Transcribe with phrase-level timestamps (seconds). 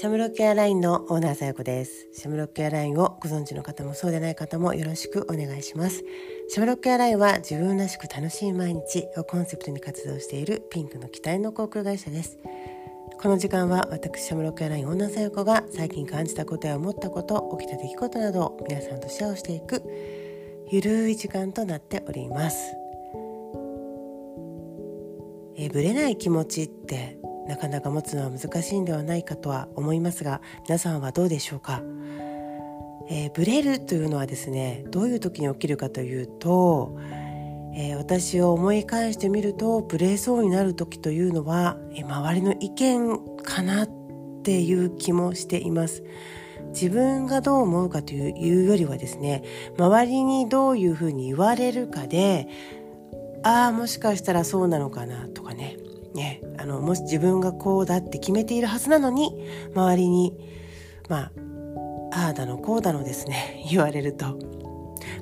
[0.00, 2.08] シャムロックエアラインのオーナーさよこです。
[2.14, 6.02] シャムロックエアラインをご存知の方もそうでない方もよろしくお願いします。
[6.48, 12.38] シャムロックエアラインは自分らしく楽しい毎日をコンセプトに活動しているピンクの機体の航空会社です。
[13.20, 19.82] この時間は私シャムロックエアラインオーナーさよこが最近感じたことや思ったこと、起きた出来事などを皆さんとシェアをしていく
[20.70, 22.56] ゆるい時間となっております。
[25.58, 27.18] え、ぶれない気持ちって
[27.50, 31.82] なかなか持つのは難しいんではないかとは思いますが皆さんはどうでしょうか、
[33.08, 36.96] えー、ブレるというのはですねどういう時に起きるかというと、
[37.74, 43.88] えー、私を思い返してみるとブレそうになる時というのは、えー、周りの意見かなっ
[44.44, 46.04] ていう気もしています。
[46.68, 49.42] 自分がどう思うかというよりはですね
[49.76, 52.46] 周りにどういうふうに言われるかで
[53.42, 55.89] ああもしかしたらそうなのかなとかね。
[56.14, 59.36] ね、あのもし自分がこうだって決めているはずなのに
[59.74, 60.34] 周りに
[61.08, 61.32] まあ
[62.12, 64.38] ああだのこうだのですね 言われると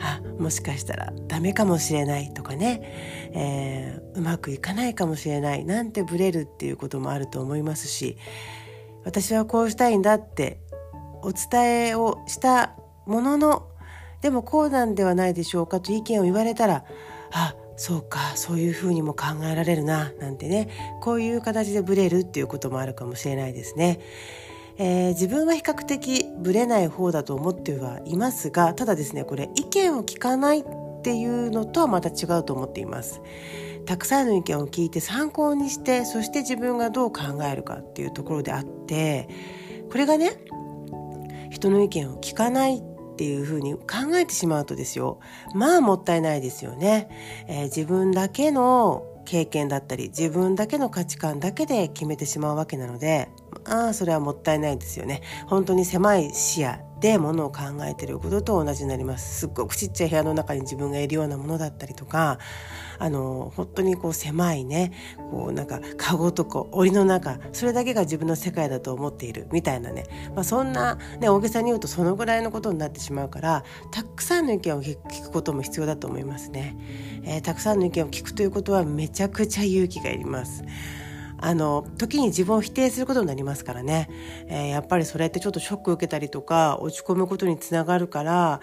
[0.00, 2.80] あもしかしたらダメかもしれないとかね、
[3.34, 8.16] えー、うまくいかないかもしれないなんてブレるっていうこともあると思いますし
[9.04, 10.60] 私はこうしたいんだって
[11.22, 12.74] お伝えをした
[13.06, 13.68] ものの
[14.20, 16.84] でもこうなんではないでしょうかと意見を言われたら
[17.32, 20.68] あそうかそういうふうにも考えられるななんてね
[21.00, 24.00] こういう形でブレるっていうこともあるかもしれないですね。
[24.80, 30.64] えー、自分は比較的ブレない方だと思ってはいますがただですねこれ意見を聞かないっ
[31.02, 33.20] ていうのとはまた違うと思っています。
[33.86, 39.28] たくさんの意見を聞いて参考にしてそして自分がどう考えるかっていうところであって
[39.90, 40.32] これがね
[41.50, 42.82] 人の意見を聞かないっ
[43.18, 45.18] ていうふうに考えてしまうとですよ
[45.54, 47.08] まあもったいないですよね、
[47.48, 53.28] えー、自分だけの経験だったり自分だけの価値観だけで決めてしまうわけなので
[53.66, 55.22] ああそれはもったいないですよね。
[55.46, 59.40] 本当に狭い視野でものを考えてることと同じになります。
[59.40, 62.38] すっごくちっちゃい部屋の中に自分がいるようなものだったりとか
[62.98, 64.92] あの本当にこう狭いね
[65.30, 70.04] こうなんかカゴとか檻の中それだけが自分の世界だと思っているみたいなね、
[70.34, 76.76] まあ、そんな、ね、大げさに言うとそのぐらいのことになってしまうからたくさんの意見を聞くことも必要だと思いますね、
[77.24, 80.64] えー、たくさんの意見を聞くということはめちゃくちゃ勇気がいります。
[81.40, 84.08] あの時に自分を否定することになりますからね、
[84.48, 88.60] えー、やっぱりそれってちょっとショック受けたりとか落ち込むことにつながるからあ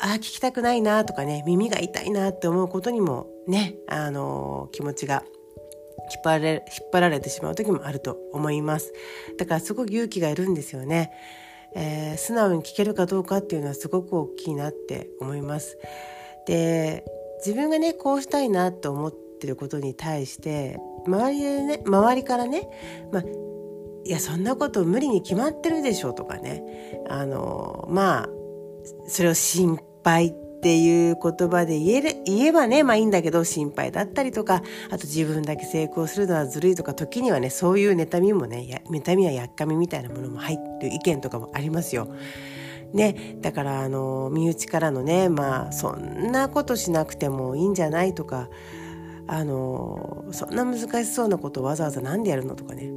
[0.00, 5.22] あ聞きたくないなとかね耳が痛いなって思うことにもねあの気持ちが
[6.10, 8.92] 引っ張られ引っ張られてしまう時もあると思います。
[9.36, 11.12] だからすごく勇気がいるんですよね、
[11.74, 15.78] えー、素直に聞けるかどうかっていうのはすごく大きいなって思います。
[16.46, 17.04] で
[17.44, 22.68] 自分がねこうしたいなと思ってることに対して周りでね周りからね、
[23.12, 23.22] まあ、
[24.04, 28.28] いやそんなこと無理に決まってるでしょとかねあのまあ
[29.06, 30.28] それを心配
[30.58, 42.08] っていう言葉で言える言えばねまあいいんだけど心配だったりとかあと自分だけ成功するのはずるいとか時にはねそういう妬みもねや妬みややっかみみたいなものも入ってる意見とかもありますよ。
[42.92, 48.48] ね、だからあの身内からのねまあそんなことしなくてもいいんじゃないとか
[49.28, 52.90] あのそんな難しそうなことをわざわざ何でやるのとかね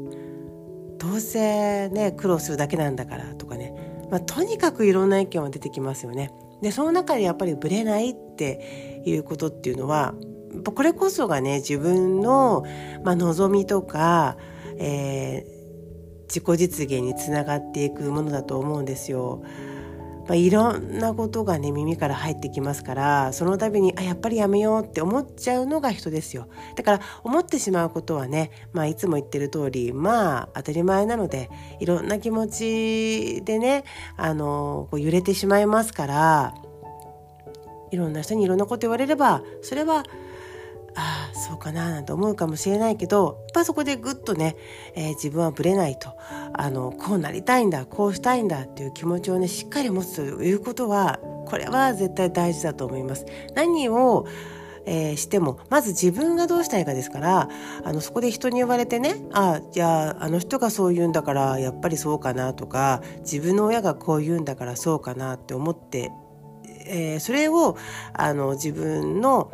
[0.97, 3.73] どうせね苦労するだけなんだからとかね、
[4.09, 6.31] まあ、とにかくいろんな意見は出てきますよね。
[6.61, 10.13] でその中でやっぱりブレないっていうことっていうのは
[10.63, 12.63] これこそがね自分の、
[13.03, 14.37] まあ、望みとか、
[14.77, 19.43] えー、自己実現につながっていくものだと思うんですよ。
[20.31, 26.47] まあ、いろんなことがね耳から入ってきますからその度にあやっぱりやめようって思っちゃうのが人ですよ。
[26.77, 31.49] だから思ってしまうことはね、まあ、いつも言ってる通りまあ当たり前なので
[31.81, 33.83] いろんな気持ちでね
[34.15, 36.55] あのこう揺れてしまいますから
[37.91, 40.05] いろんな人にいろんなこと言われればそれは
[40.95, 41.20] ああ
[41.51, 44.55] そうかななんて思うかもしれないけどやっぱそこでぐっとね、
[44.95, 46.15] えー、自分はぶれないと
[46.53, 53.25] あのこうなりたいんだこうしたいんだっていう気持ちをねしっかり持つということはこれは絶対大事だと思います。
[53.53, 54.25] 何を
[54.83, 57.49] えー、してもまず自分がどうしたいかですから
[57.83, 66.09] あのそこで人に言われてねあじゃああの人がそう言うんだからやっぱりそうかなとか自分の親がこう言うんだからそうかなって思って、
[66.87, 67.77] えー、それを
[68.13, 69.53] あの自分の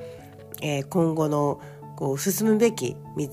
[0.61, 1.61] えー、今後の
[1.97, 3.27] こう進むべき道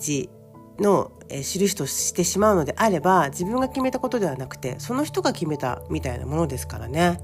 [0.81, 7.19] の、印としてしまうのであれば自分が決めたことではなくてその人が決めたみたいなものですからね。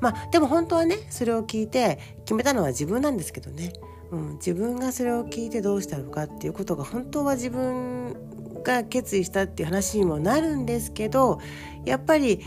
[0.00, 3.72] まあでも本当はねそれを聞いて決めたのは自分なんですけどね、
[4.10, 8.14] うん、自分がそれを聞いてどうしたのかっていうことが本当は自分
[8.62, 11.40] が決意したっていう話にもなるんですけど
[11.84, 12.40] やっぱり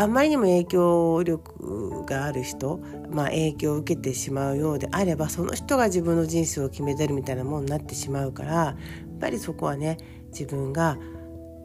[0.00, 2.80] あまりにも影響力がある人、
[3.10, 8.76] まあ、影響を受けてしまうようであればその人が自分の人生を決めてるみたいなものになってしまうからや
[9.14, 9.98] っぱりそこはね
[10.30, 10.96] 自分が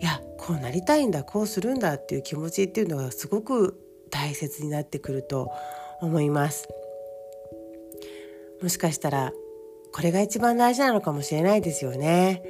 [0.02, 3.80] いやこうなりたいんだこうするんだっていう気持ちっていうのがすごく
[4.12, 5.50] 大切になってくると
[6.02, 6.68] 思います。
[8.62, 9.32] もしかしたら
[9.94, 12.44] これが一番大事なのかもしれないですよね。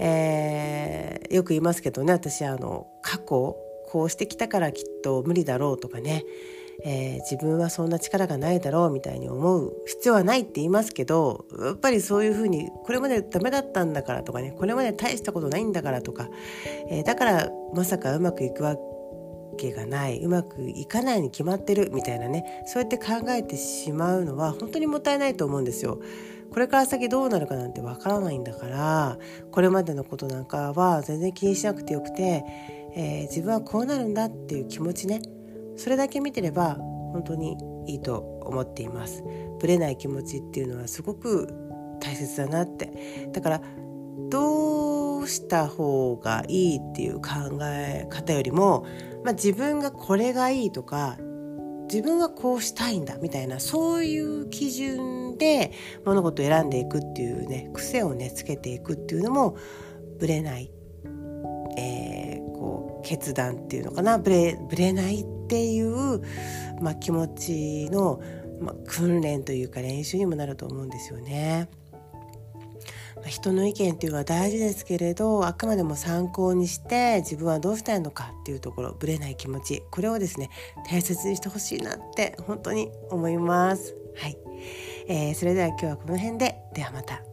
[0.00, 6.24] えー、よく言いますけどね私あの過去こうしてきたからきっと無理だろうとかね、
[6.84, 16.28] えー、自分はそんな力がないだろうみたいに思う必要はないって言いますけどやっぱりそういうふうにこれまでダメだったんだからとかねこれまで大したことないんだからとか、
[16.88, 18.76] えー、だからまさかうまくいくわ
[19.58, 22.62] けがないうまくいかないに決まってるみたいなね。
[22.66, 26.00] そうやって考えてしまうのは本当にもったいないと思うんですよ。
[26.50, 29.18] これから先どうなるかなんてわからないんだから
[29.52, 32.44] これまでのことなんかは全然気にしなくてよくて
[32.94, 35.20] えー、自分はこうなるんだっていう気持ちね。
[35.76, 36.74] それだけ見てれば
[37.12, 37.56] 本当に
[37.86, 39.22] いいと思っています。
[39.60, 41.48] ぶれない気持ちっていうのはすごく
[42.00, 43.28] 大切だなって。
[43.32, 43.62] だから
[44.30, 48.86] どうした方がいいっていう考え方よりも、
[49.24, 51.16] まあ、自分がこれがいいとか
[51.92, 55.72] 自分はこうしたいんだみたいなそういう基準で
[56.04, 59.56] 物事を選んでいくっていうね癖をねつけていくっていうのも
[60.20, 60.70] ぶれない、
[61.76, 62.09] えー、
[63.10, 66.22] 決断っていうのかなぶれぶれないっていう、
[66.80, 68.22] まあ、気持ちの、
[68.60, 71.68] まあ、訓練というか練習にもなると思うんですよね。
[73.26, 80.48] 人の意見っていうのは大事ですけれどあくまでも参考にして自分はどうしたいのかっていうところぶれない気持ちこれをですね
[80.88, 83.96] 大切にしてほしいなって本当に思います。
[84.16, 84.38] はい、
[85.08, 87.29] えー、それでは今日はこの辺でではまた。